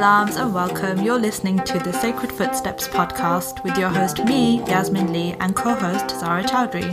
[0.00, 1.02] salams and welcome.
[1.02, 5.74] You're listening to the Sacred Footsteps podcast with your host, me, Yasmin Lee, and co
[5.74, 6.90] host, Zara Chowdhury.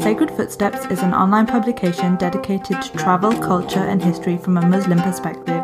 [0.00, 4.98] Sacred Footsteps is an online publication dedicated to travel, culture, and history from a Muslim
[4.98, 5.62] perspective.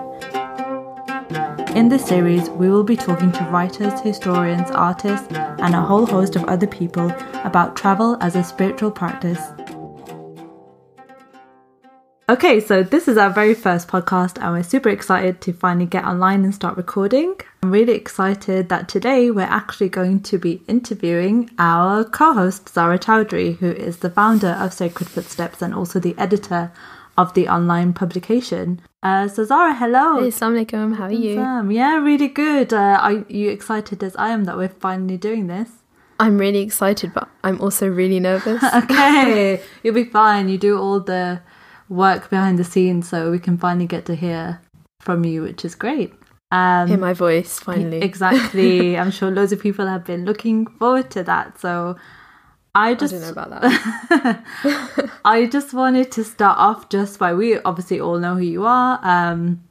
[1.75, 6.37] In this series, we will be talking to writers, historians, artists, and a whole host
[6.37, 7.11] of other people
[7.45, 9.41] about travel as a spiritual practice
[12.31, 16.05] Okay, so this is our very first podcast, and we're super excited to finally get
[16.05, 17.35] online and start recording.
[17.65, 23.01] I'm really excited that today we're actually going to be interviewing our co host, Zara
[23.01, 26.71] Chowdhury, who is the founder of Sacred Footsteps and also the editor
[27.19, 28.81] of the online publication.
[29.03, 30.21] Uh, so, Zara, hello.
[30.21, 30.99] Hey, Assalamualaikum.
[30.99, 31.35] How are you?
[31.75, 32.73] Yeah, really good.
[32.73, 35.69] Uh, are you excited as I am that we're finally doing this?
[36.21, 38.63] I'm really excited, but I'm also really nervous.
[38.75, 40.49] okay, you'll be fine.
[40.49, 41.41] You do all the
[41.91, 44.63] work behind the scenes so we can finally get to hear
[45.01, 46.15] from you, which is great.
[46.53, 48.01] Um, hear my voice finally.
[48.03, 48.97] Exactly.
[48.97, 51.61] I'm sure loads of people have been looking forward to that.
[51.61, 51.97] So
[52.75, 55.11] I just I don't know about that.
[55.25, 58.99] I just wanted to start off just by we obviously all know who you are.
[59.03, 59.63] Um,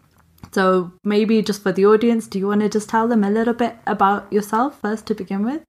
[0.51, 3.53] so maybe just for the audience, do you want to just tell them a little
[3.53, 5.61] bit about yourself first to begin with?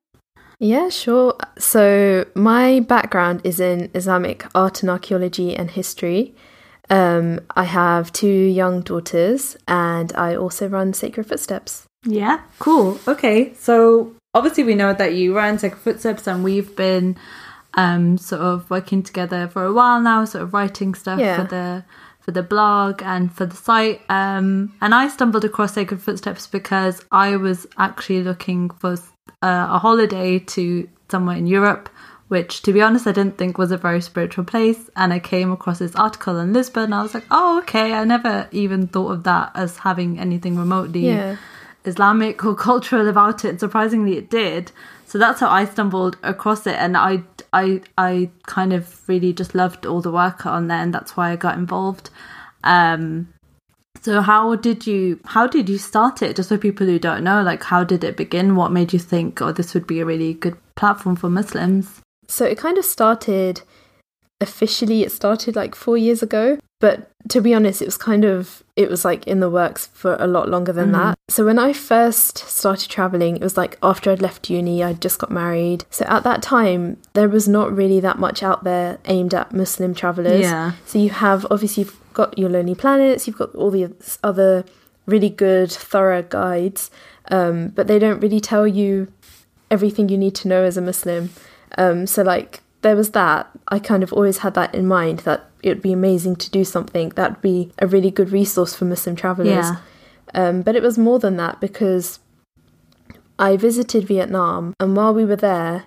[0.61, 1.37] Yeah, sure.
[1.59, 6.35] So, my background is in Islamic art and archaeology and history.
[6.91, 11.87] Um, I have two young daughters and I also run Sacred Footsteps.
[12.05, 12.99] Yeah, cool.
[13.09, 17.17] Okay, so obviously we know that you run Sacred Footsteps and we've been
[17.75, 21.37] um, sort of working together for a while now, sort of writing stuff yeah.
[21.37, 21.85] for the
[22.31, 24.01] for the blog and for the site.
[24.09, 28.93] Um, and I stumbled across Sacred Footsteps because I was actually looking for
[29.43, 31.89] uh, a holiday to somewhere in Europe,
[32.29, 34.89] which to be honest, I didn't think was a very spiritual place.
[34.95, 38.05] And I came across this article in Lisbon, and I was like, oh, okay, I
[38.05, 41.37] never even thought of that as having anything remotely yeah.
[41.85, 43.49] Islamic or cultural about it.
[43.49, 44.71] And surprisingly, it did.
[45.11, 49.57] So that's how I stumbled across it, and I, I, I kind of really just
[49.57, 52.11] loved all the work on there, and that's why I got involved.
[52.63, 53.27] Um,
[54.01, 56.37] so how did you how did you start it?
[56.37, 58.55] Just for people who don't know, like how did it begin?
[58.55, 62.01] What made you think, oh, this would be a really good platform for Muslims?
[62.29, 63.63] So it kind of started
[64.41, 65.03] officially.
[65.03, 68.91] It started like four years ago, but to be honest, it was kind of it
[68.91, 70.93] was like in the works for a lot longer than mm.
[70.93, 71.19] that.
[71.29, 75.19] So when I first started traveling, it was like after I'd left uni, I'd just
[75.19, 75.85] got married.
[75.91, 79.95] So at that time, there was not really that much out there aimed at Muslim
[79.95, 80.41] travelers.
[80.41, 80.73] Yeah.
[80.87, 83.93] So you have obviously you've got your Lonely Planets, you've got all the
[84.25, 84.65] other
[85.07, 86.91] really good, thorough guides,
[87.31, 89.13] um, but they don't really tell you
[89.71, 91.31] everything you need to know as a Muslim.
[91.79, 93.51] Um, so, like, there was that.
[93.69, 96.65] I kind of always had that in mind that it would be amazing to do
[96.65, 99.49] something that would be a really good resource for Muslim travelers.
[99.49, 99.77] Yeah.
[100.33, 102.21] Um, but it was more than that because
[103.39, 105.87] I visited Vietnam, and while we were there,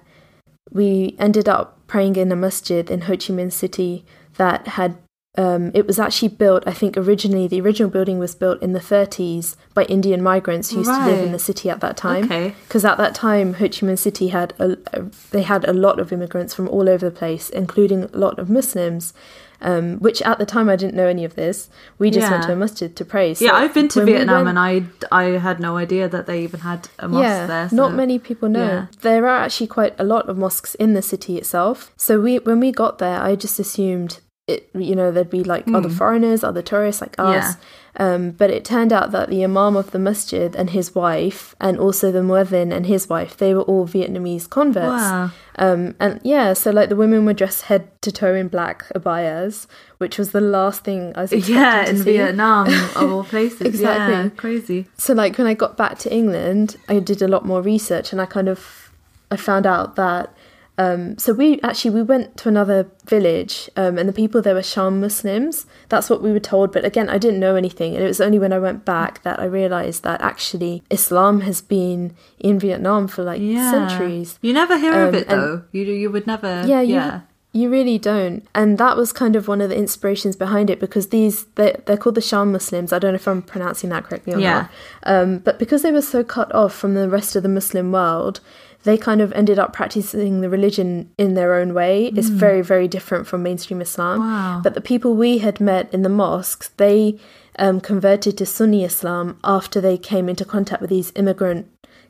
[0.71, 4.05] we ended up praying in a masjid in Ho Chi Minh City
[4.37, 4.97] that had
[5.35, 8.79] um, it was actually built, I think originally, the original building was built in the
[8.79, 11.05] 30s by Indian migrants who used right.
[11.07, 12.27] to live in the city at that time.
[12.27, 12.91] Because okay.
[12.91, 15.01] at that time, Ho Chi Minh City had a, a,
[15.31, 18.49] they had a lot of immigrants from all over the place, including a lot of
[18.49, 19.13] Muslims.
[19.61, 21.69] Um, which at the time I didn't know any of this.
[21.97, 22.31] We just yeah.
[22.31, 23.33] went to a masjid to pray.
[23.33, 26.25] So yeah, I've been to Vietnam we went, and I I had no idea that
[26.25, 27.69] they even had a mosque yeah, there.
[27.69, 27.75] So.
[27.77, 28.65] Not many people know.
[28.65, 28.85] Yeah.
[28.99, 31.93] There are actually quite a lot of mosques in the city itself.
[31.95, 35.65] So we when we got there, I just assumed it, you know, there'd be like
[35.65, 35.75] mm.
[35.75, 35.95] other hmm.
[35.95, 37.55] foreigners, other tourists like us.
[37.55, 37.63] Yeah.
[37.95, 41.79] Um, but it turned out that the imam of the masjid and his wife, and
[41.79, 45.01] also the muezzin and his wife, they were all Vietnamese converts.
[45.01, 45.31] Wow.
[45.55, 49.67] Um, and yeah, so like the women were dressed head to toe in black abayas,
[49.99, 52.03] which was the last thing I was yeah in see.
[52.03, 53.61] Vietnam of all places.
[53.61, 54.87] exactly, yeah, crazy.
[54.97, 58.19] So like when I got back to England, I did a lot more research, and
[58.19, 58.91] I kind of
[59.29, 60.35] I found out that
[60.77, 64.63] um, so we actually we went to another village, um, and the people there were
[64.63, 65.67] Sham Muslims.
[65.89, 66.71] That's what we were told.
[66.71, 69.39] But again, I didn't know anything, and it was only when I went back that
[69.39, 73.69] I realised that actually Islam has been in Vietnam for like yeah.
[73.69, 74.39] centuries.
[74.41, 75.63] You never hear um, of it though.
[75.71, 76.65] You you would never.
[76.65, 77.21] Yeah, you, yeah.
[77.55, 78.47] You really don't.
[78.55, 81.97] And that was kind of one of the inspirations behind it because these, they're, they're
[81.97, 82.91] called the Sham Muslims.
[82.91, 84.53] I don't know if I'm pronouncing that correctly or yeah.
[84.53, 84.71] not.
[85.03, 88.39] Um, but because they were so cut off from the rest of the Muslim world,
[88.83, 92.07] they kind of ended up practicing the religion in their own way.
[92.15, 92.35] It's mm.
[92.35, 94.19] very, very different from mainstream Islam.
[94.19, 94.61] Wow.
[94.63, 97.17] But the people we had met in the mosques, they
[97.57, 101.67] um, converted to Sunni Islam after they came into contact with these immigrant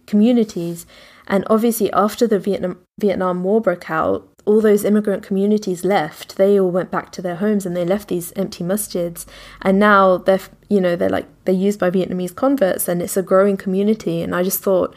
[0.07, 0.85] communities.
[1.27, 6.35] And obviously, after the Vietnam Vietnam War broke out, all those immigrant communities left.
[6.35, 9.25] They all went back to their homes and they left these empty masjids.
[9.61, 13.21] And now they're, you know, they're like, they're used by Vietnamese converts and it's a
[13.21, 14.21] growing community.
[14.21, 14.93] And I just thought,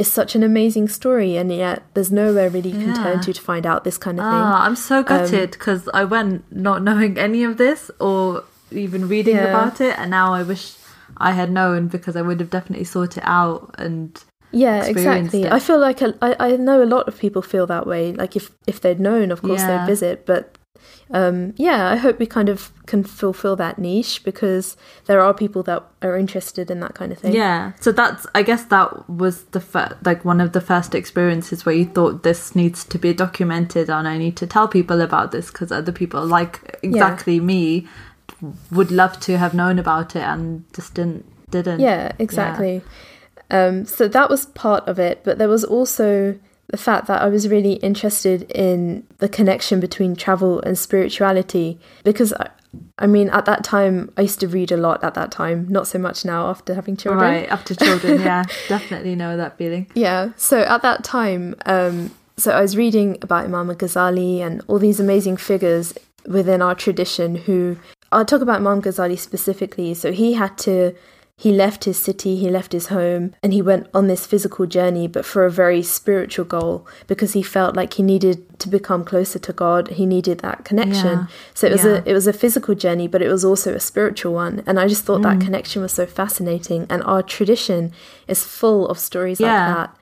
[0.00, 3.02] it's such an amazing story, and yet there's nowhere really you can yeah.
[3.02, 4.32] turn to to find out this kind of thing.
[4.32, 9.08] Ah, I'm so gutted because um, I went not knowing any of this or even
[9.08, 9.48] reading yeah.
[9.48, 10.76] about it, and now I wish
[11.18, 15.52] I had known because I would have definitely sought it out and yeah exactly it.
[15.52, 18.34] i feel like a, I, I know a lot of people feel that way like
[18.34, 19.78] if if they'd known of course yeah.
[19.78, 20.58] they'd visit but
[21.10, 25.62] um, yeah i hope we kind of can fulfill that niche because there are people
[25.62, 29.44] that are interested in that kind of thing yeah so that's i guess that was
[29.46, 33.12] the fir- like one of the first experiences where you thought this needs to be
[33.12, 37.40] documented and i need to tell people about this because other people like exactly yeah.
[37.40, 37.88] me
[38.70, 42.80] would love to have known about it and just didn't didn't yeah exactly yeah.
[43.50, 46.38] Um, so that was part of it, but there was also
[46.70, 52.32] the fact that I was really interested in the connection between travel and spirituality because
[52.34, 52.50] I,
[52.98, 55.86] I mean at that time I used to read a lot at that time, not
[55.86, 57.22] so much now after having children.
[57.22, 59.90] Right, after children, yeah, definitely know that feeling.
[59.94, 64.78] Yeah, so at that time, um, so I was reading about Imam Ghazali and all
[64.78, 65.94] these amazing figures
[66.26, 67.76] within our tradition who
[68.12, 69.94] I'll talk about Imam Ghazali specifically.
[69.94, 70.94] So he had to
[71.40, 75.08] he left his city, he left his home, and he went on this physical journey,
[75.08, 79.38] but for a very spiritual goal because he felt like he needed to become closer
[79.38, 79.88] to God.
[79.88, 81.20] He needed that connection.
[81.20, 81.26] Yeah.
[81.54, 82.02] So it was yeah.
[82.04, 84.62] a it was a physical journey, but it was also a spiritual one.
[84.66, 85.30] And I just thought mm.
[85.30, 86.86] that connection was so fascinating.
[86.90, 87.92] And our tradition
[88.28, 89.48] is full of stories yeah.
[89.48, 89.96] like that.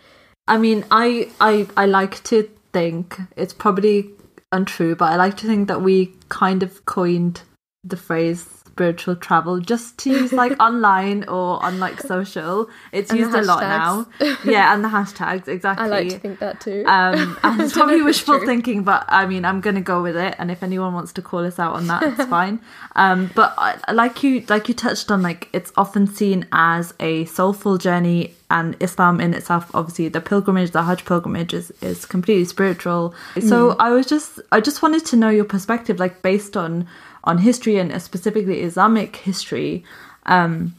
[0.49, 4.11] I mean, I I I like to think it's probably
[4.51, 7.43] untrue, but I like to think that we kind of coined
[7.85, 12.71] the phrase spiritual travel just to use like online or on like social.
[12.93, 14.07] It's and used a lot now.
[14.45, 15.87] Yeah, and the hashtags exactly.
[15.87, 16.85] I like to think that too.
[16.87, 20.37] Um, and it's probably wishful thinking, but I mean, I'm gonna go with it.
[20.39, 22.61] And if anyone wants to call us out on that, it's fine.
[22.95, 23.51] Um, but
[23.93, 28.77] like you, like you touched on, like it's often seen as a soulful journey and
[28.81, 33.15] Islam in itself, obviously the pilgrimage, the Hajj pilgrimage is, is completely spiritual.
[33.35, 33.49] Mm.
[33.49, 36.87] So I was just, I just wanted to know your perspective, like based on
[37.25, 39.85] on history and specifically Islamic history,
[40.27, 40.75] um,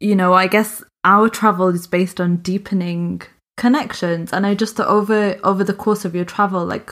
[0.00, 3.22] you know, I guess our travel is based on deepening
[3.56, 4.32] connections.
[4.32, 6.90] And I just thought over over the course of your travel, like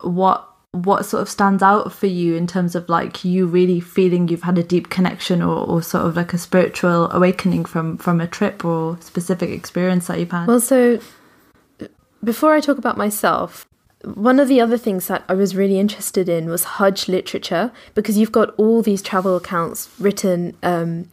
[0.00, 4.28] what what sort of stands out for you in terms of like you really feeling
[4.28, 8.20] you've had a deep connection or, or sort of like a spiritual awakening from from
[8.20, 11.00] a trip or specific experience that you've had well so
[12.22, 13.66] before i talk about myself
[14.04, 18.16] one of the other things that I was really interested in was Hajj literature because
[18.16, 21.10] you've got all these travel accounts written um,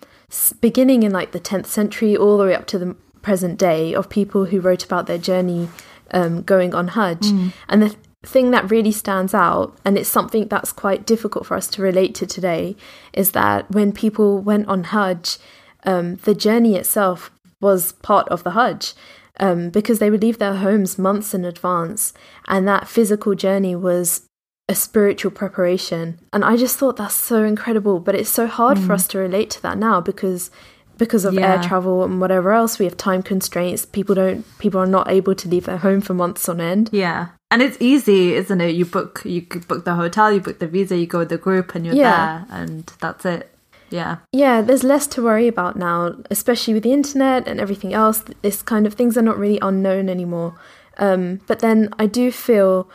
[0.62, 4.10] beginning in like the 10th century all the way up to the present day of
[4.10, 5.68] people who wrote about their journey
[6.12, 7.22] um, going on Hajj.
[7.22, 7.54] Mm.
[7.68, 11.68] And the thing that really stands out, and it's something that's quite difficult for us
[11.70, 12.76] to relate to today,
[13.14, 15.38] is that when people went on Hajj,
[15.86, 18.94] um, the journey itself was part of the Hajj
[19.40, 22.14] um, because they would leave their homes months in advance,
[22.48, 24.28] and that physical journey was
[24.68, 26.20] a spiritual preparation.
[26.34, 28.88] And I just thought that's so incredible, but it's so hard mm.
[28.88, 30.50] for us to relate to that now because
[30.98, 31.56] because of yeah.
[31.56, 35.36] air travel and whatever else we have time constraints people don't people are not able
[35.36, 38.86] to leave their home for months on end yeah and it's easy isn't it you
[38.86, 41.86] book you book the hotel you book the visa you go with the group and
[41.86, 42.46] you're yeah.
[42.48, 43.54] there and that's it
[43.89, 44.18] yeah.
[44.32, 48.24] Yeah, there's less to worry about now, especially with the internet and everything else.
[48.42, 50.56] This kind of things are not really unknown anymore.
[50.98, 52.89] Um, but then I do feel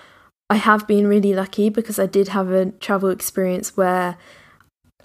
[0.49, 4.17] I have been really lucky because I did have a travel experience where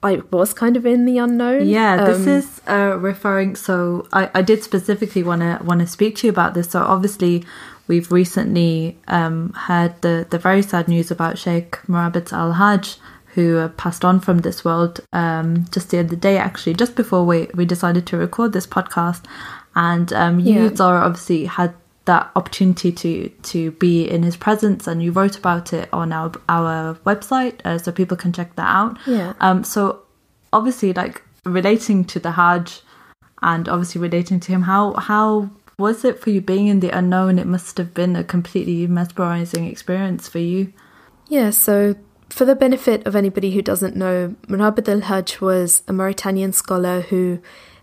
[0.02, 1.68] I was kind of in the unknown.
[1.68, 3.56] Yeah, um, this is uh, referring.
[3.56, 6.70] So I, I did specifically want to want to speak to you about this.
[6.70, 7.44] So obviously,
[7.88, 12.98] we've recently um, heard the the very sad news about Sheikh Murabit Al Hajj,
[13.36, 17.50] who passed on from this world um, just the other day, actually, just before we,
[17.54, 19.26] we decided to record this podcast.
[19.76, 20.76] And um, you, yeah.
[20.76, 21.74] Zara, obviously had
[22.06, 26.32] that opportunity to to be in his presence, and you wrote about it on our
[26.48, 28.98] our website, uh, so people can check that out.
[29.06, 29.34] Yeah.
[29.42, 29.66] Um.
[29.66, 30.04] So
[30.54, 32.82] obviously, like relating to the Hajj,
[33.42, 37.38] and obviously relating to him, how how was it for you being in the unknown?
[37.38, 40.72] It must have been a completely mesmerizing experience for you.
[41.28, 41.50] Yeah.
[41.50, 41.96] So
[42.30, 47.02] for the benefit of anybody who doesn't know, Murabit al Hajj was a Mauritanian scholar
[47.02, 47.40] who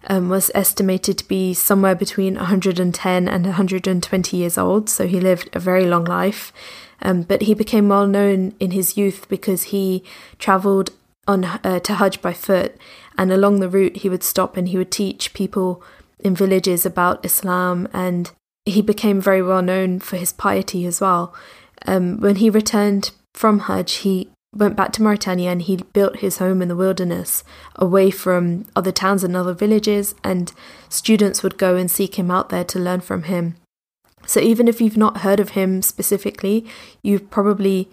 [0.08, 5.48] um, was estimated to be somewhere between 110 and 120 years old, so he lived
[5.52, 6.52] a very long life.
[7.00, 10.04] Um, but he became well known in his youth because he
[10.38, 10.90] travelled
[11.26, 12.76] on uh, to Hajj by foot,
[13.16, 15.82] and along the route he would stop and he would teach people
[16.18, 18.30] in villages about Islam, and
[18.64, 21.34] he became very well known for his piety as well.
[21.86, 26.38] um, when he returned from Hajj, he went back to Mauritania and he built his
[26.38, 27.42] home in the wilderness
[27.76, 30.52] away from other towns and other villages, and
[30.88, 33.56] students would go and seek him out there to learn from him.
[34.26, 36.64] So even if you've not heard of him specifically,
[37.02, 37.90] you've probably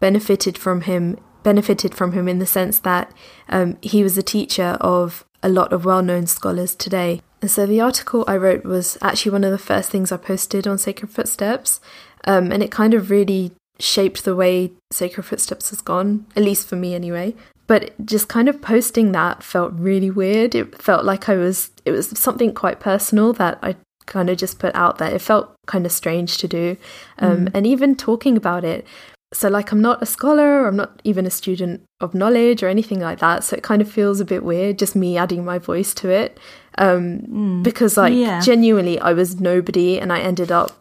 [0.00, 3.12] benefited from him benefited from him in the sense that
[3.48, 7.20] um, he was a teacher of a lot of well-known scholars today.
[7.40, 10.68] And so the article I wrote was actually one of the first things I posted
[10.68, 11.80] on Sacred Footsteps,
[12.24, 13.50] um, and it kind of really
[13.82, 17.34] shaped the way Sacred Footsteps has gone, at least for me anyway.
[17.66, 20.54] But just kind of posting that felt really weird.
[20.54, 24.58] It felt like I was, it was something quite personal that I kind of just
[24.58, 25.14] put out there.
[25.14, 26.76] It felt kind of strange to do.
[27.18, 27.50] Um, mm.
[27.54, 28.86] And even talking about it,
[29.32, 33.00] so like I'm not a scholar, I'm not even a student of knowledge or anything
[33.00, 33.44] like that.
[33.44, 36.38] So it kind of feels a bit weird, just me adding my voice to it.
[36.78, 37.62] Um, mm.
[37.62, 38.40] Because like yeah.
[38.40, 40.72] genuinely, I was nobody, and I ended up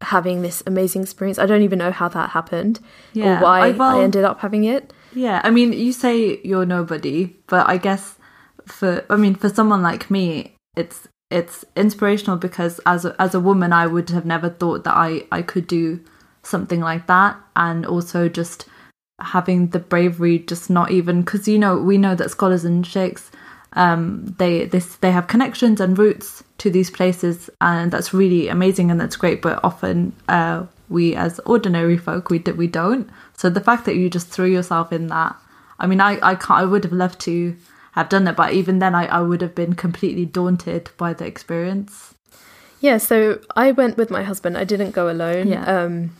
[0.00, 1.38] having this amazing experience.
[1.38, 2.80] I don't even know how that happened
[3.12, 3.38] yeah.
[3.38, 4.92] or why I, ended up having it.
[5.14, 8.16] Yeah, I mean, you say you're nobody, but I guess
[8.66, 13.40] for I mean, for someone like me, it's it's inspirational because as a, as a
[13.40, 16.00] woman, I would have never thought that I I could do
[16.42, 18.66] something like that, and also just
[19.20, 23.30] having the bravery, just not even because you know we know that scholars and sheikhs
[23.76, 28.90] um, they this they have connections and roots to these places, and that's really amazing
[28.90, 29.42] and that's great.
[29.42, 33.08] But often uh, we, as ordinary folk, we we don't.
[33.36, 35.36] So the fact that you just threw yourself in that,
[35.78, 36.60] I mean, I I can't.
[36.60, 37.54] I would have loved to
[37.92, 41.26] have done that, but even then, I I would have been completely daunted by the
[41.26, 42.14] experience.
[42.80, 44.56] Yeah, so I went with my husband.
[44.56, 45.48] I didn't go alone.
[45.48, 45.64] Yeah.
[45.64, 46.10] Um,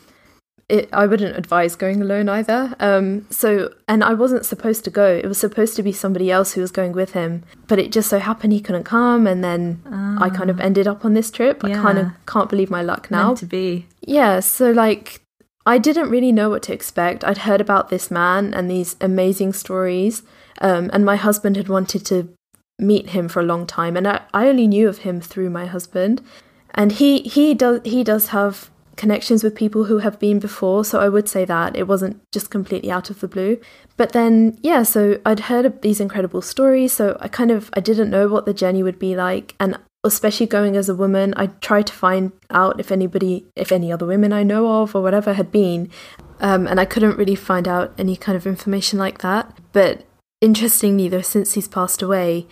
[0.68, 2.74] it, I wouldn't advise going alone either.
[2.80, 5.06] Um, so, and I wasn't supposed to go.
[5.06, 8.10] It was supposed to be somebody else who was going with him, but it just
[8.10, 9.82] so happened he couldn't come, and then
[10.20, 10.64] I kind of ah.
[10.64, 11.62] ended up on this trip.
[11.62, 11.78] Yeah.
[11.78, 13.28] I kind of can't believe my luck now.
[13.28, 13.86] Meant to be.
[14.00, 14.40] Yeah.
[14.40, 15.20] So like,
[15.64, 17.24] I didn't really know what to expect.
[17.24, 20.24] I'd heard about this man and these amazing stories,
[20.60, 22.28] um, and my husband had wanted to
[22.78, 25.66] meet him for a long time, and I, I only knew of him through my
[25.66, 26.22] husband.
[26.74, 30.84] And he he does he does have connections with people who have been before.
[30.84, 33.60] So I would say that it wasn't just completely out of the blue.
[33.96, 36.92] But then, yeah, so I'd heard these incredible stories.
[36.92, 39.54] So I kind of, I didn't know what the journey would be like.
[39.60, 43.92] And especially going as a woman, I tried to find out if anybody, if any
[43.92, 45.90] other women I know of or whatever had been.
[46.40, 49.56] Um, and I couldn't really find out any kind of information like that.
[49.72, 50.04] But
[50.40, 52.46] interestingly, though, since he's passed away,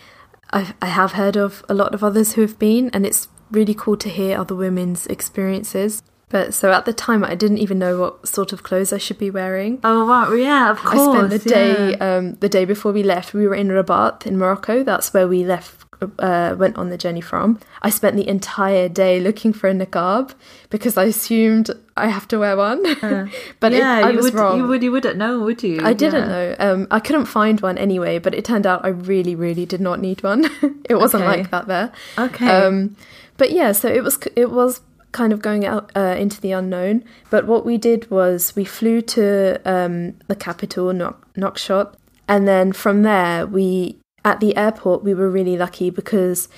[0.52, 3.96] I have heard of a lot of others who have been, and it's really cool
[3.96, 6.02] to hear other women's experiences.
[6.34, 9.18] But so at the time, I didn't even know what sort of clothes I should
[9.18, 9.78] be wearing.
[9.84, 10.98] Oh wow, yeah, of course.
[10.98, 13.34] I spent the day, um, the day before we left.
[13.34, 14.82] We were in Rabat in Morocco.
[14.82, 15.84] That's where we left,
[16.18, 17.60] uh, went on the journey from.
[17.82, 20.34] I spent the entire day looking for a niqab
[20.70, 22.84] because I assumed I have to wear one.
[22.84, 23.28] Uh,
[23.60, 24.58] but yeah, it, I was would, wrong.
[24.58, 25.82] You would, you wouldn't know, would you?
[25.84, 26.34] I didn't yeah.
[26.34, 26.56] know.
[26.58, 28.18] Um, I couldn't find one anyway.
[28.18, 30.46] But it turned out I really, really did not need one.
[30.84, 31.42] it wasn't okay.
[31.42, 31.92] like that there.
[32.18, 32.48] Okay.
[32.48, 32.96] Um,
[33.36, 34.80] but yeah, so it was, it was
[35.14, 37.02] kind of going out uh, into the unknown.
[37.30, 41.94] But what we did was we flew to um, the capital, Nouakchott,
[42.28, 46.48] and then from there we at the airport we were really lucky because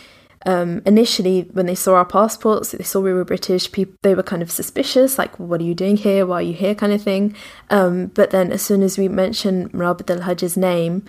[0.46, 3.70] um, initially when they saw our passports, they saw we were British.
[3.70, 6.24] People they were kind of suspicious, like "What are you doing here?
[6.24, 7.34] Why are you here?" kind of thing.
[7.68, 11.04] Um, but then as soon as we mentioned Murabit al Hajj's name,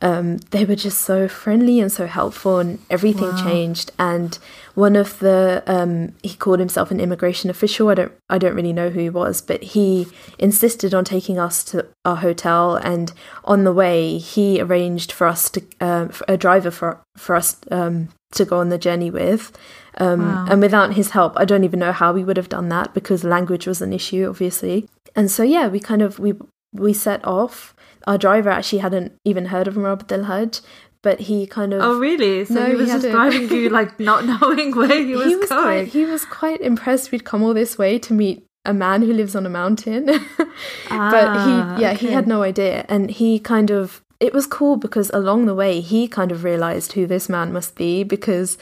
[0.00, 3.42] um, they were just so friendly and so helpful, and everything wow.
[3.42, 3.92] changed.
[3.98, 4.38] And
[4.74, 7.88] one of the um, he called himself an immigration official.
[7.88, 10.06] I don't I don't really know who he was, but he
[10.38, 12.76] insisted on taking us to our hotel.
[12.76, 13.12] And
[13.44, 18.08] on the way, he arranged for us to uh, a driver for for us um,
[18.32, 19.56] to go on the journey with.
[19.96, 20.46] Um, wow.
[20.48, 23.24] And without his help, I don't even know how we would have done that because
[23.24, 24.88] language was an issue, obviously.
[25.16, 26.34] And so yeah, we kind of we
[26.72, 27.74] we set off
[28.08, 30.60] our driver actually hadn't even heard of Murabit al Hajj,
[31.02, 31.82] but he kind of.
[31.82, 32.46] Oh, really?
[32.46, 35.36] So no, he was he just driving you, like not knowing where he was, he
[35.36, 35.62] was going.
[35.62, 39.12] Quite, he was quite impressed we'd come all this way to meet a man who
[39.12, 40.08] lives on a mountain.
[40.90, 42.06] ah, but he, yeah, okay.
[42.06, 44.02] he had no idea, and he kind of.
[44.20, 47.76] It was cool because along the way he kind of realized who this man must
[47.76, 48.58] be because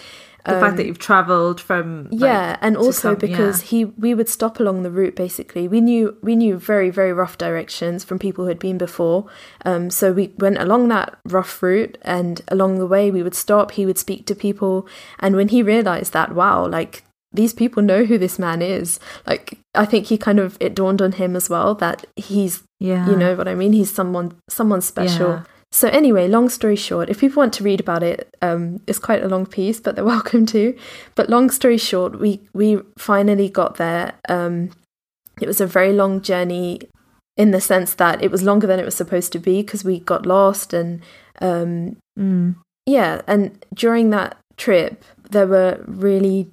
[0.46, 3.68] the um, fact that um, you've traveled from like, yeah and also come, because yeah.
[3.68, 5.66] he we would stop along the route basically.
[5.66, 9.26] We knew we knew very very rough directions from people who had been before.
[9.64, 13.72] Um, so we went along that rough route and along the way we would stop
[13.72, 14.86] he would speak to people.
[15.18, 19.00] And when he realized that wow like these people know who this man is.
[19.26, 23.08] Like i think he kind of it dawned on him as well that he's yeah.
[23.08, 23.72] you know what i mean?
[23.72, 25.28] He's someone someone special.
[25.28, 25.42] Yeah.
[25.72, 29.22] So, anyway, long story short, if people want to read about it, um, it's quite
[29.22, 30.76] a long piece, but they're welcome to.
[31.14, 34.14] But long story short, we we finally got there.
[34.28, 34.70] Um,
[35.40, 36.80] it was a very long journey
[37.36, 40.00] in the sense that it was longer than it was supposed to be because we
[40.00, 41.02] got lost and
[41.40, 42.56] um, mm.
[42.86, 46.50] yeah and during that trip there were really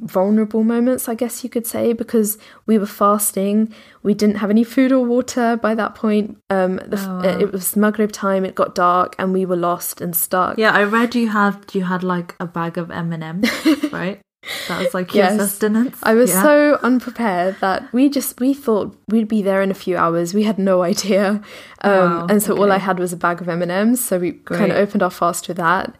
[0.00, 4.64] vulnerable moments i guess you could say because we were fasting we didn't have any
[4.64, 7.38] food or water by that point um the, oh, wow.
[7.38, 10.82] it was maghrib time it got dark and we were lost and stuck yeah i
[10.82, 13.50] read you had you had like a bag of m&ms
[13.92, 14.20] right
[14.68, 15.32] that was like yes.
[15.32, 15.98] your sustenance.
[16.02, 16.42] I was yeah.
[16.42, 20.32] so unprepared that we just we thought we'd be there in a few hours.
[20.32, 21.42] We had no idea,
[21.82, 22.62] um, wow, and so okay.
[22.62, 24.02] all I had was a bag of M and M's.
[24.02, 24.58] So we Great.
[24.58, 25.94] kind of opened our fast with that.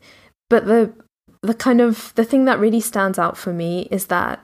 [0.49, 0.93] But the
[1.43, 4.41] the kind of the thing that really stands out for me is that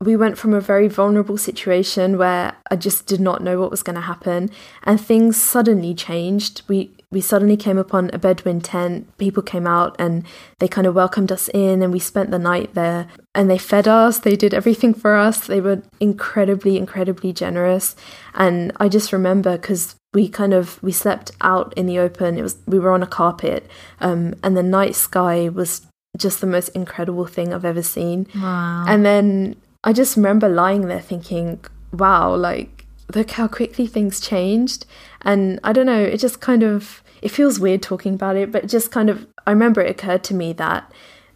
[0.00, 3.82] we went from a very vulnerable situation where I just did not know what was
[3.82, 4.48] going to happen,
[4.84, 6.62] and things suddenly changed.
[6.68, 9.16] We we suddenly came upon a Bedouin tent.
[9.16, 10.26] People came out and
[10.58, 13.08] they kind of welcomed us in, and we spent the night there.
[13.34, 14.18] And they fed us.
[14.18, 15.46] They did everything for us.
[15.46, 17.96] They were incredibly, incredibly generous.
[18.34, 22.38] And I just remember because we kind of we slept out in the open.
[22.38, 23.68] It was we were on a carpet,
[24.00, 25.87] um, and the night sky was
[26.18, 28.26] just the most incredible thing I've ever seen.
[28.34, 28.84] Wow.
[28.86, 34.84] And then I just remember lying there thinking, wow, like, look how quickly things changed.
[35.22, 38.64] And I don't know, it just kind of, it feels weird talking about it, but
[38.64, 40.92] it just kind of, I remember it occurred to me that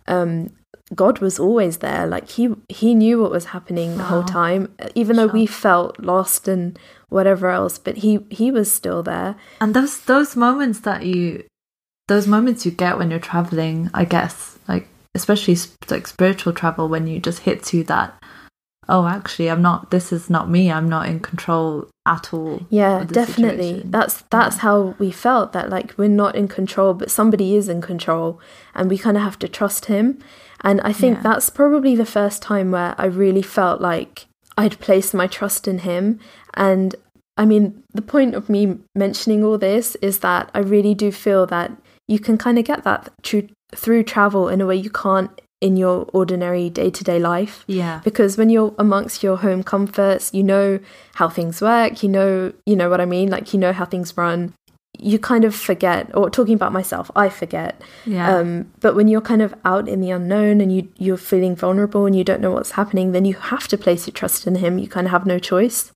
[0.06, 0.50] um,
[0.94, 2.06] God was always there.
[2.06, 6.48] Like he he knew what was happening the whole time, even though we felt lost
[6.48, 7.78] and whatever else.
[7.78, 9.36] But he he was still there.
[9.60, 11.44] And those those moments that you,
[12.08, 14.51] those moments you get when you're traveling, I guess,
[15.14, 15.56] especially
[15.90, 18.22] like spiritual travel, when you just hits you that
[18.88, 23.04] oh actually i'm not this is not me i'm not in control at all yeah
[23.04, 23.90] definitely situation.
[23.90, 24.62] that's that's yeah.
[24.62, 28.40] how we felt that like we're not in control but somebody is in control
[28.74, 30.18] and we kind of have to trust him
[30.62, 31.22] and i think yeah.
[31.22, 34.26] that's probably the first time where i really felt like
[34.58, 36.18] i'd placed my trust in him
[36.54, 36.96] and
[37.36, 41.46] i mean the point of me mentioning all this is that i really do feel
[41.46, 41.70] that
[42.08, 45.30] you can kind of get that through through travel in a way you can't
[45.62, 47.64] in your ordinary day to day life.
[47.68, 48.00] Yeah.
[48.04, 50.80] Because when you're amongst your home comforts, you know
[51.14, 53.30] how things work, you know, you know what I mean?
[53.30, 54.54] Like, you know how things run.
[54.98, 57.80] You kind of forget, or talking about myself, I forget.
[58.04, 58.36] Yeah.
[58.36, 62.06] Um, but when you're kind of out in the unknown and you, you're feeling vulnerable
[62.06, 64.78] and you don't know what's happening, then you have to place your trust in Him.
[64.78, 65.92] You kind of have no choice.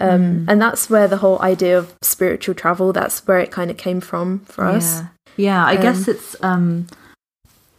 [0.00, 0.44] Um, mm.
[0.48, 4.00] And that's where the whole idea of spiritual travel, that's where it kind of came
[4.00, 4.76] from for yeah.
[4.76, 5.02] us.
[5.38, 6.36] Yeah, I um, guess it's.
[6.42, 6.86] Um,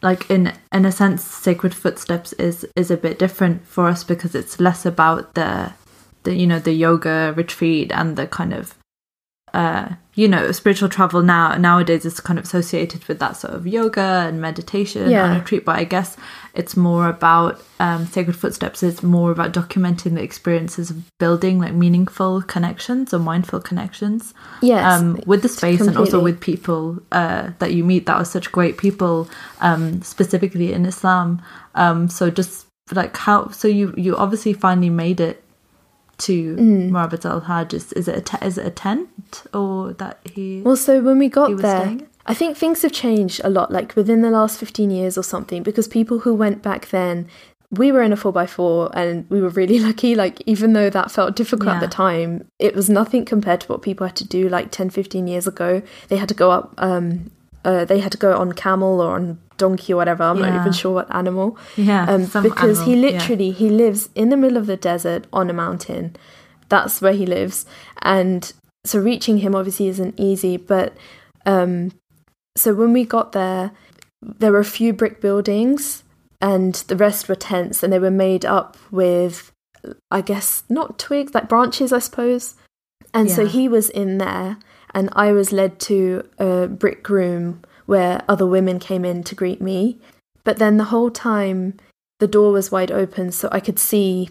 [0.01, 4.33] like in in a sense sacred footsteps is is a bit different for us because
[4.33, 5.73] it's less about the
[6.23, 8.75] the you know the yoga retreat and the kind of
[9.53, 13.65] uh you know spiritual travel now nowadays is kind of associated with that sort of
[13.65, 15.25] yoga and meditation yeah.
[15.25, 16.17] and retreat but i guess
[16.53, 21.73] it's more about um, sacred footsteps It's more about documenting the experiences of building like
[21.73, 25.87] meaningful connections or mindful connections yes um, with the space completely.
[25.87, 29.29] and also with people uh, that you meet that are such great people
[29.61, 31.41] um, specifically in islam
[31.75, 35.41] um, so just like how so you you obviously finally made it
[36.19, 36.89] to mm.
[36.89, 40.61] Murabit al Hajj is, is it a te- is it a tent or that he
[40.61, 42.07] well so when we got there staying?
[42.29, 45.63] I think things have changed a lot, like within the last 15 years or something,
[45.63, 47.27] because people who went back then,
[47.71, 50.13] we were in a 4x4 and we were really lucky.
[50.13, 51.75] Like, even though that felt difficult yeah.
[51.75, 54.91] at the time, it was nothing compared to what people had to do like 10,
[54.91, 55.81] 15 years ago.
[56.09, 57.31] They had to go up, um,
[57.65, 60.23] uh, they had to go on camel or on donkey or whatever.
[60.23, 60.49] I'm yeah.
[60.49, 61.57] not even sure what animal.
[61.75, 62.05] Yeah.
[62.05, 62.85] Um, because animal.
[62.85, 63.53] he literally, yeah.
[63.53, 66.15] he lives in the middle of the desert on a mountain.
[66.69, 67.65] That's where he lives.
[68.01, 68.51] And
[68.85, 70.95] so reaching him obviously isn't easy, but
[71.45, 71.91] um,
[72.55, 73.71] so when we got there,
[74.21, 76.03] there were a few brick buildings
[76.41, 79.51] and the rest were tents and they were made up with,
[80.09, 82.55] I guess, not twigs, like branches, I suppose.
[83.13, 83.35] And yeah.
[83.35, 84.57] so he was in there
[84.93, 89.61] and I was led to a brick room where other women came in to greet
[89.61, 89.97] me.
[90.43, 91.75] But then the whole time
[92.19, 94.29] the door was wide open so I could see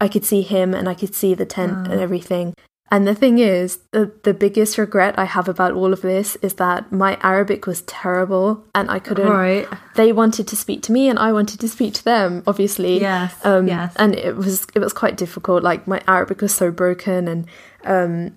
[0.00, 2.02] I could see him and I could see the tent and ah.
[2.02, 2.54] everything.
[2.92, 6.54] And the thing is, the, the biggest regret I have about all of this is
[6.54, 9.28] that my Arabic was terrible and I couldn't.
[9.28, 9.68] Right.
[9.94, 13.00] They wanted to speak to me and I wanted to speak to them, obviously.
[13.00, 13.34] Yes.
[13.44, 13.92] Um, yes.
[13.96, 15.62] And it was it was quite difficult.
[15.62, 17.46] Like my Arabic was so broken and
[17.84, 18.36] um,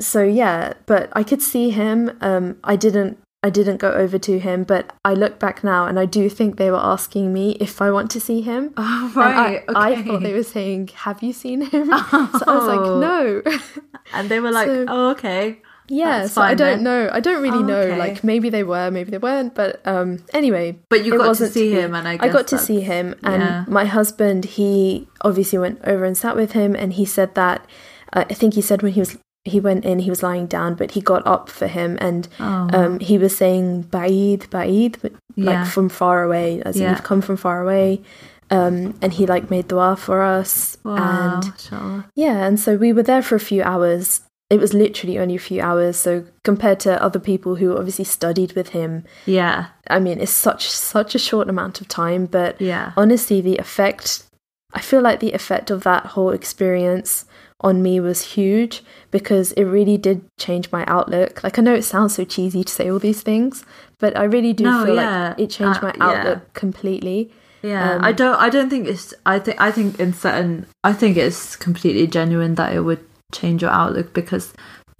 [0.00, 0.74] so yeah.
[0.86, 2.16] But I could see him.
[2.20, 6.00] Um, I didn't I didn't go over to him, but I look back now and
[6.00, 8.74] I do think they were asking me if I want to see him.
[8.76, 9.62] Oh, right.
[9.68, 10.00] I, okay.
[10.00, 11.90] I, thought they were saying, Have you seen him?
[11.92, 12.30] Oh.
[12.38, 13.42] So I was like, No.
[14.12, 15.62] And they were like, so, Oh, okay.
[15.88, 16.82] Yeah, so I don't then.
[16.82, 17.10] know.
[17.12, 17.80] I don't really oh, know.
[17.82, 17.96] Okay.
[17.96, 19.54] Like maybe they were, maybe they weren't.
[19.54, 20.76] But um, anyway.
[20.88, 23.64] But you got to see him, and I I got to see him, and yeah.
[23.68, 24.44] my husband.
[24.44, 27.64] He obviously went over and sat with him, and he said that.
[28.12, 30.74] Uh, I think he said when he was he went in, he was lying down,
[30.74, 32.68] but he got up for him, and oh.
[32.72, 35.64] um, he was saying "Ba'id, Ba'id," like yeah.
[35.64, 36.90] from far away, as yeah.
[36.90, 38.02] you've come from far away.
[38.48, 43.02] Um, and he like made dua for us, wow, and yeah, and so we were
[43.02, 47.02] there for a few hours, it was literally only a few hours so compared to
[47.02, 51.48] other people who obviously studied with him yeah i mean it's such such a short
[51.48, 54.24] amount of time but yeah honestly the effect
[54.72, 57.24] i feel like the effect of that whole experience
[57.60, 61.82] on me was huge because it really did change my outlook like i know it
[61.82, 63.64] sounds so cheesy to say all these things
[63.98, 65.28] but i really do no, feel yeah.
[65.28, 66.50] like it changed uh, my outlook yeah.
[66.52, 70.66] completely yeah um, i don't i don't think it's i think i think in certain
[70.84, 74.52] i think it's completely genuine that it would change your outlook because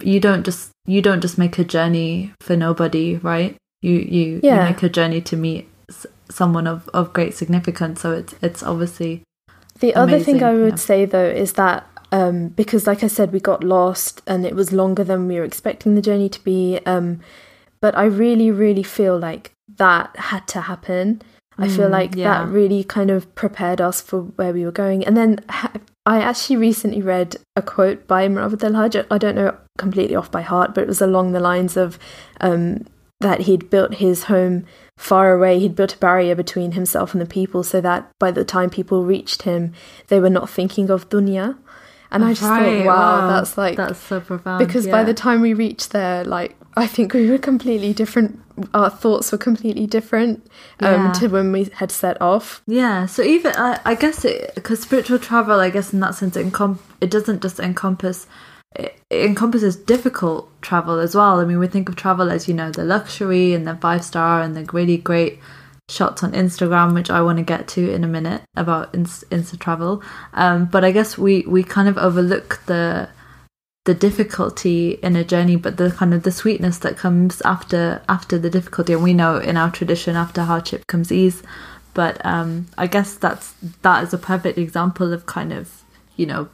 [0.03, 3.57] you don't just you don't just make a journey for nobody, right?
[3.81, 4.55] You you, yeah.
[4.63, 5.69] you make a journey to meet
[6.29, 8.01] someone of, of great significance.
[8.01, 9.23] So it's it's obviously
[9.79, 10.75] the amazing, other thing I would yeah.
[10.75, 14.71] say though is that um, because like I said, we got lost and it was
[14.71, 16.79] longer than we were expecting the journey to be.
[16.85, 17.19] Um,
[17.79, 21.21] but I really, really feel like that had to happen.
[21.57, 22.45] I feel mm, like yeah.
[22.45, 25.03] that really kind of prepared us for where we were going.
[25.05, 25.73] And then ha-
[26.05, 29.05] I actually recently read a quote by Murabit Al Hajj.
[29.09, 31.97] I don't know completely off by heart, but it was along the lines of
[32.41, 32.85] um,
[33.19, 34.65] that he'd built his home
[34.97, 35.59] far away.
[35.59, 39.03] He'd built a barrier between himself and the people so that by the time people
[39.03, 39.73] reached him,
[40.07, 41.57] they were not thinking of dunya.
[42.11, 44.65] And I just right, thought, wow, wow, that's like that's so profound.
[44.65, 44.91] Because yeah.
[44.91, 48.39] by the time we reached there, like I think we were completely different.
[48.73, 50.45] Our thoughts were completely different
[50.79, 51.11] um, yeah.
[51.13, 52.61] to when we had set off.
[52.65, 53.07] Yeah.
[53.07, 56.45] So even I, I guess it because spiritual travel, I guess in that sense, it,
[56.45, 58.25] encom- it doesn't just encompass.
[58.75, 61.39] It, it encompasses difficult travel as well.
[61.39, 64.41] I mean, we think of travel as you know the luxury and the five star
[64.41, 65.39] and the really great
[65.89, 70.03] shots on Instagram, which I want to get to in a minute about Insta travel.
[70.33, 73.09] Um, but I guess we we kind of overlook the
[73.85, 78.37] the difficulty in a journey, but the kind of the sweetness that comes after after
[78.37, 78.93] the difficulty.
[78.93, 81.41] And we know in our tradition, after hardship comes ease.
[81.93, 85.83] But um, I guess that's that is a perfect example of kind of
[86.17, 86.49] you know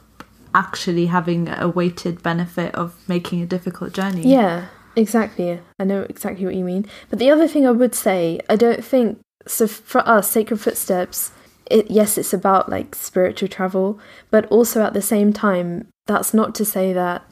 [0.54, 4.22] actually having a weighted benefit of making a difficult journey.
[4.22, 5.58] Yeah, exactly.
[5.80, 6.86] I know exactly what you mean.
[7.10, 11.32] But the other thing I would say, I don't think so for us, Sacred Footsteps,
[11.70, 13.98] it, yes, it's about like spiritual travel,
[14.30, 17.24] but also at the same time, that's not to say that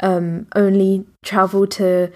[0.00, 2.12] um, only travel to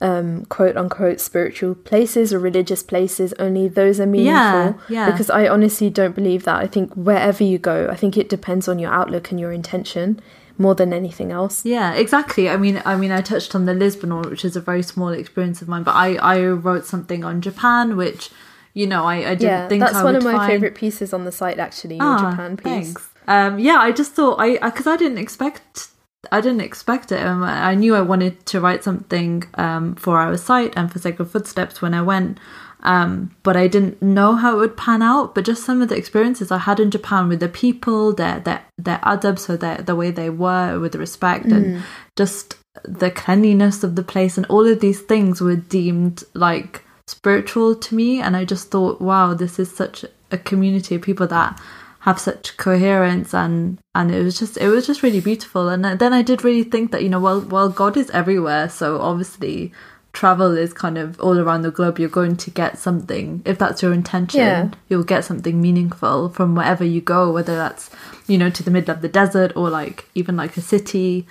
[0.00, 4.32] um, quote unquote spiritual places or religious places, only those are meaningful.
[4.32, 5.10] Yeah, yeah.
[5.10, 6.56] Because I honestly don't believe that.
[6.56, 10.20] I think wherever you go, I think it depends on your outlook and your intention
[10.56, 11.64] more than anything else.
[11.64, 12.48] Yeah, exactly.
[12.48, 15.08] I mean, I mean, I touched on the Lisbon one, which is a very small
[15.08, 18.30] experience of mine, but I I wrote something on Japan, which
[18.74, 20.50] you know, I, I didn't yeah, think that's I one of my find...
[20.50, 21.58] favorite pieces on the site.
[21.58, 22.64] Actually, your ah, Japan piece.
[22.64, 23.08] Thanks.
[23.26, 25.88] Um, yeah, I just thought I because I, I, didn't expect
[26.32, 27.24] I didn't expect it.
[27.24, 31.26] Um, I knew I wanted to write something um, for our site and for Sacred
[31.26, 32.38] Footsteps when I went.
[32.80, 35.34] Um, but I didn't know how it would pan out.
[35.34, 38.64] But just some of the experiences I had in Japan with the people, their their
[38.76, 41.52] their adab, so their the way they were with respect, mm.
[41.52, 41.82] and
[42.16, 47.74] just the cleanliness of the place, and all of these things were deemed like spiritual
[47.74, 51.60] to me and i just thought wow this is such a community of people that
[52.04, 55.70] have such coherence and and it was just it was just really beautiful.
[55.70, 59.00] And then i did really think that you know well well god is everywhere so
[59.00, 59.72] obviously
[60.12, 61.98] travel is kind of all around the globe.
[61.98, 63.42] You're going to get something.
[63.44, 64.70] If that's your intention yeah.
[64.88, 67.88] you'll get something meaningful from wherever you go whether that's
[68.26, 71.26] you know to the middle of the desert or like even like a city.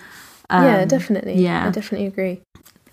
[0.50, 1.68] Um, yeah definitely yeah.
[1.68, 2.42] i definitely agree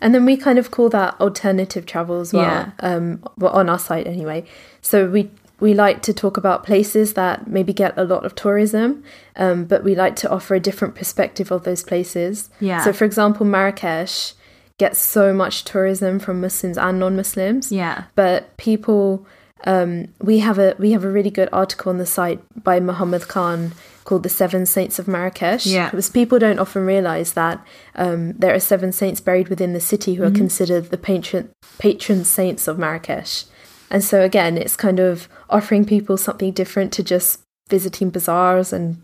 [0.01, 2.43] and then we kind of call that alternative travel as well.
[2.43, 2.71] Yeah.
[2.81, 4.45] Um, well, on our site anyway.
[4.83, 9.05] So we we like to talk about places that maybe get a lot of tourism,
[9.37, 12.49] um, but we like to offer a different perspective of those places.
[12.61, 12.83] Yeah.
[12.83, 14.33] So, for example, Marrakesh
[14.79, 17.71] gets so much tourism from Muslims and non-Muslims.
[17.71, 18.05] Yeah.
[18.15, 19.27] But people,
[19.65, 23.29] um, we have a we have a really good article on the site by Muhammad
[23.29, 23.73] Khan
[24.11, 25.67] called the Seven Saints of Marrakesh.
[25.67, 25.89] Yeah.
[25.89, 30.15] Because people don't often realize that um, there are seven saints buried within the city
[30.15, 30.35] who mm-hmm.
[30.35, 33.45] are considered the patron, patron saints of Marrakesh.
[33.89, 39.01] And so, again, it's kind of offering people something different to just visiting bazaars and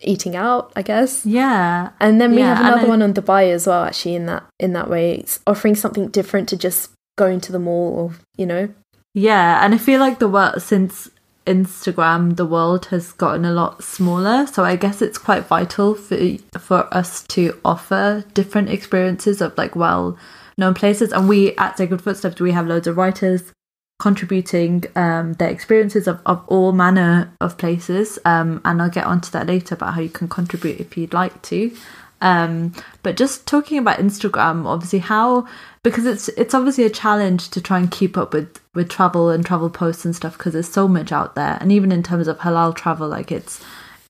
[0.00, 1.26] eating out, I guess.
[1.26, 1.90] Yeah.
[1.98, 2.88] And then we yeah, have another I...
[2.90, 5.16] one on Dubai as well, actually, in that in that way.
[5.16, 8.68] It's offering something different to just going to the mall or, you know.
[9.14, 11.08] Yeah, and I feel like the world since
[11.46, 14.46] Instagram, the world has gotten a lot smaller.
[14.46, 16.16] So I guess it's quite vital for
[16.58, 20.18] for us to offer different experiences of like well
[20.56, 21.12] known places.
[21.12, 23.52] And we at Sacred Footsteps we have loads of writers
[24.00, 28.18] contributing um, their experiences of, of all manner of places.
[28.24, 31.40] Um, and I'll get onto that later about how you can contribute if you'd like
[31.42, 31.74] to.
[32.24, 35.46] Um, but just talking about Instagram, obviously how
[35.82, 39.44] because it's it's obviously a challenge to try and keep up with with travel and
[39.44, 42.38] travel posts and stuff because there's so much out there, and even in terms of
[42.38, 43.62] halal travel, like it's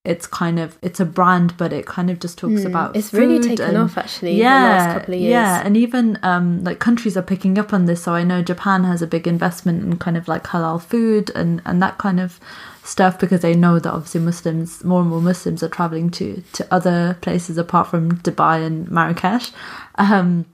[0.05, 3.15] it's kind of it's a brand but it kind of just talks mm, about it's
[3.15, 5.63] really taken and, off actually yeah yeah.
[5.65, 8.03] And even um like countries are picking up on this.
[8.03, 11.63] So i know japan has a big investment in kind of like halal food and
[11.65, 12.39] and that kind of
[12.85, 16.67] stuff because they know that obviously muslims more and more muslims are traveling to to
[16.71, 19.53] other places apart from dubai and marrakesh
[19.97, 20.45] um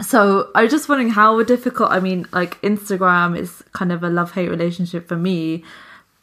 [0.00, 1.90] so I was just wondering how difficult.
[1.90, 5.64] I mean, like Instagram is kind of a love hate relationship for me,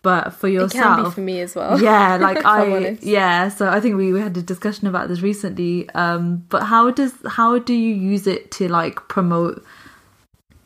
[0.01, 1.81] but for yourself, it can be for me as well.
[1.81, 3.49] Yeah, like I, yeah.
[3.49, 5.89] So I think we, we had a discussion about this recently.
[5.89, 9.65] Um, but how does how do you use it to like promote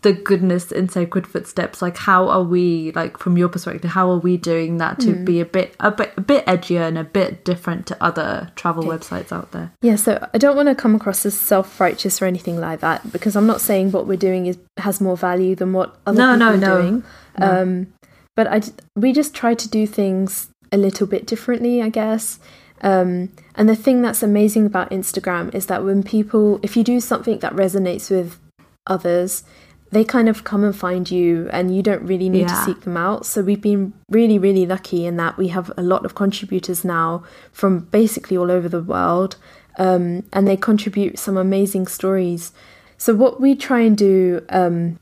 [0.01, 1.81] the goodness in sacred footsteps?
[1.81, 3.91] Like, how are we like from your perspective?
[3.91, 5.25] How are we doing that to mm.
[5.25, 8.87] be a bit a bit a bit edgier and a bit different to other travel
[8.87, 8.97] okay.
[8.97, 9.71] websites out there?
[9.81, 9.95] Yeah.
[9.95, 13.35] So I don't want to come across as self righteous or anything like that because
[13.35, 16.39] I'm not saying what we're doing is has more value than what other no, people
[16.39, 16.81] no, are no.
[16.81, 17.03] doing.
[17.37, 17.61] No.
[17.61, 17.93] Um,
[18.35, 18.61] but I
[18.95, 22.39] we just try to do things a little bit differently, I guess.
[22.81, 26.99] Um, and the thing that's amazing about Instagram is that when people, if you do
[26.99, 28.39] something that resonates with
[28.87, 29.43] others,
[29.91, 32.47] they kind of come and find you and you don't really need yeah.
[32.47, 33.25] to seek them out.
[33.25, 37.23] So we've been really, really lucky in that we have a lot of contributors now
[37.51, 39.37] from basically all over the world.
[39.77, 42.51] Um, and they contribute some amazing stories.
[42.97, 44.99] So what we try and do um,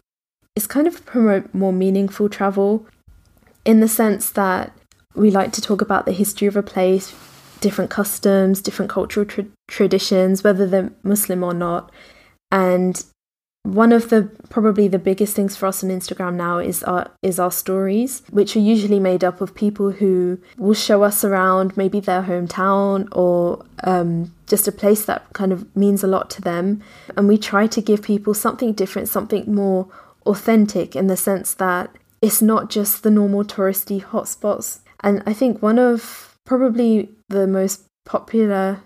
[0.56, 2.86] is kind of promote more meaningful travel
[3.65, 4.71] in the sense that
[5.15, 7.13] we like to talk about the history of a place,
[7.60, 11.91] different customs, different cultural tra- traditions, whether they're Muslim or not.
[12.52, 13.04] And
[13.73, 17.38] one of the probably the biggest things for us on Instagram now is our is
[17.38, 21.99] our stories, which are usually made up of people who will show us around maybe
[21.99, 26.82] their hometown or um, just a place that kind of means a lot to them.
[27.17, 29.88] And we try to give people something different, something more
[30.25, 34.80] authentic in the sense that it's not just the normal touristy hotspots.
[35.01, 38.82] And I think one of probably the most popular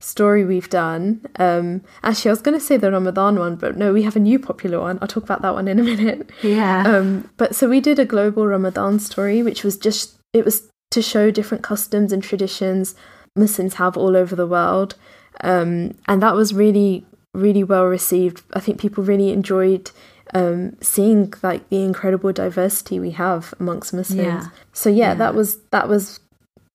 [0.00, 1.24] story we've done.
[1.36, 4.20] Um, actually, I was going to say the Ramadan one, but no, we have a
[4.20, 4.98] new popular one.
[5.00, 6.30] I'll talk about that one in a minute.
[6.42, 6.84] Yeah.
[6.86, 11.02] Um, but so we did a global Ramadan story, which was just it was to
[11.02, 12.94] show different customs and traditions
[13.34, 14.94] Muslims have all over the world,
[15.42, 17.04] um, and that was really
[17.34, 18.42] really well received.
[18.54, 19.90] I think people really enjoyed
[20.34, 24.26] um, seeing like the incredible diversity we have amongst Muslims.
[24.26, 24.48] Yeah.
[24.72, 26.20] So yeah, yeah, that was that was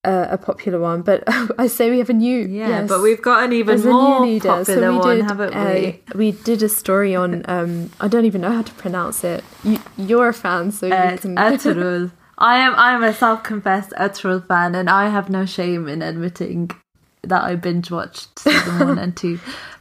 [0.04, 1.02] uh, a popular one.
[1.02, 1.24] But
[1.58, 4.64] I say we have a new yeah, yes, but we've got an even more popular
[4.64, 5.88] so we one, did, haven't we?
[5.88, 9.44] Uh, we did a story on um, I don't even know how to pronounce it.
[9.96, 12.12] You, are a fan, so uh, you can.
[12.38, 16.70] I am I am a self-confessed Ertugrul fan, and I have no shame in admitting
[17.22, 19.38] that I binge watched season one and two.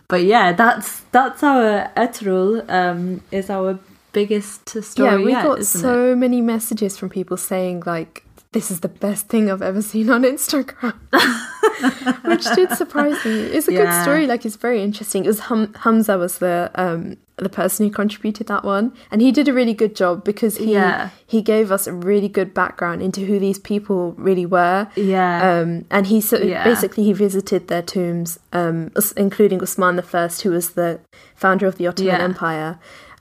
[0.07, 3.79] But yeah, that's that's our Ertugrul um, is our
[4.11, 5.09] biggest story.
[5.09, 6.17] Yeah, we yet, got so it?
[6.17, 10.23] many messages from people saying like this is the best thing I've ever seen on
[10.23, 10.93] Instagram,
[12.25, 13.43] which did surprise me.
[13.43, 13.85] It's a yeah.
[13.85, 14.27] good story.
[14.27, 15.23] Like it's very interesting.
[15.23, 19.31] It was hum- Hamza was the um, the person who contributed that one, and he
[19.31, 21.11] did a really good job because he yeah.
[21.25, 24.89] he gave us a really good background into who these people really were.
[24.95, 25.59] Yeah.
[25.61, 26.65] Um, and he so yeah.
[26.65, 30.99] basically he visited their tombs, um, including Usman the First, who was the
[31.35, 32.79] founder of the Ottoman Empire.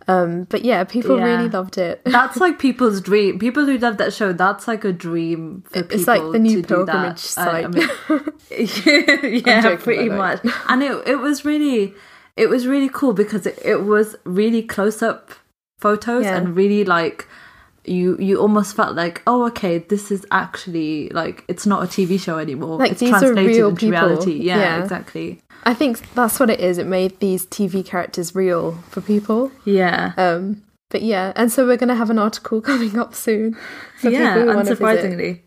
[0.09, 1.25] Um, but yeah, people yeah.
[1.25, 2.03] really loved it.
[2.05, 3.39] that's like people's dream.
[3.39, 5.97] People who love that show, that's like a dream for people.
[5.97, 7.65] It's like the new pilgrimage site.
[7.65, 10.41] I, I mean, yeah, pretty much.
[10.69, 11.95] And it it was really
[12.37, 15.33] it was really cool because it, it was really close up
[15.79, 16.37] photos yeah.
[16.37, 17.29] and really like
[17.85, 22.21] you you almost felt like oh okay this is actually like it's not a tv
[22.21, 23.91] show anymore like it's these translated are real into people.
[23.91, 26.79] reality yeah, yeah, exactly I think that's what it is.
[26.79, 29.53] It made these TV characters real for people.
[29.65, 30.13] Yeah.
[30.17, 30.63] Um.
[30.89, 33.57] But yeah, and so we're going to have an article coming up soon.
[34.03, 35.43] yeah, unsurprisingly.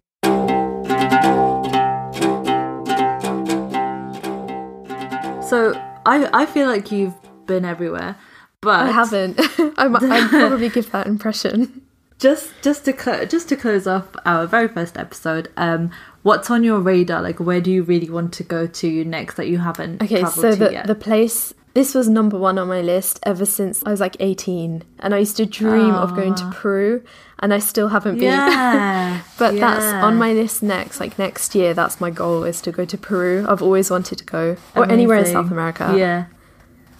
[5.43, 5.73] So
[6.05, 7.15] I I feel like you've
[7.47, 8.15] been everywhere,
[8.61, 9.39] but I haven't.
[9.77, 11.82] I might probably give that impression
[12.23, 15.91] just just to cl- just to close off our very first episode um
[16.23, 19.47] what's on your radar like where do you really want to go to next that
[19.47, 20.87] you haven't okay so the, yet?
[20.87, 24.83] the place This was number one on my list ever since I was like 18.
[24.99, 27.01] And I used to dream of going to Peru,
[27.39, 28.29] and I still haven't been.
[28.29, 29.23] Yeah.
[29.39, 29.59] but yeah.
[29.59, 30.99] that's on my list next.
[30.99, 33.43] Like next year, that's my goal is to go to Peru.
[33.49, 34.91] I've always wanted to go, or Amazing.
[34.91, 35.95] anywhere in South America.
[35.97, 36.25] Yeah.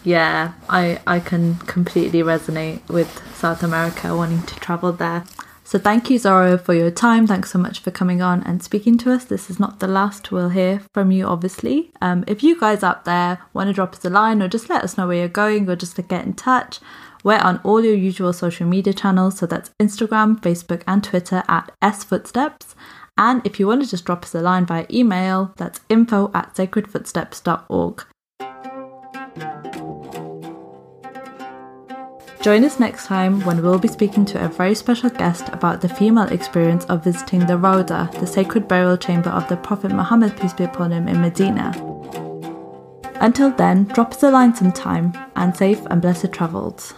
[0.04, 5.24] Yeah, I, I can completely resonate with South America, wanting to travel there.
[5.64, 7.26] So thank you, Zara, for your time.
[7.26, 9.24] Thanks so much for coming on and speaking to us.
[9.24, 11.92] This is not the last we'll hear from you, obviously.
[12.02, 14.84] Um, if you guys out there want to drop us a line or just let
[14.84, 16.80] us know where you're going or just to get in touch,
[17.24, 19.38] we're on all your usual social media channels.
[19.38, 22.76] So that's Instagram, Facebook, and Twitter at S Footsteps.
[23.18, 26.54] And if you want to just drop us a line via email, that's info at
[26.56, 28.06] sacredfootsteps.org.
[32.44, 35.88] Join us next time when we'll be speaking to a very special guest about the
[35.88, 40.52] female experience of visiting the Rawda, the sacred burial chamber of the Prophet Muhammad, peace
[40.52, 41.72] be upon him, in Medina.
[43.22, 46.94] Until then, drop us a line sometime and safe and blessed travels.